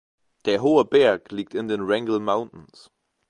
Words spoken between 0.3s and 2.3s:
Der hohe Berg liegt in den Wrangell